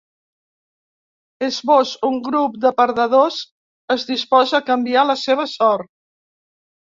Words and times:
Esbós: 1.47 1.91
Un 2.07 2.15
grup 2.27 2.55
de 2.63 2.71
perdedors 2.79 3.37
es 3.97 4.05
disposa 4.13 4.57
a 4.61 4.65
canviar 4.73 5.03
la 5.11 5.17
seva 5.25 5.45
sort. 5.55 5.91